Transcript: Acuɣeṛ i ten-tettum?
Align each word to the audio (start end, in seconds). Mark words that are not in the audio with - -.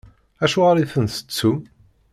Acuɣeṛ 0.43 0.77
i 0.77 0.85
ten-tettum? 0.91 1.59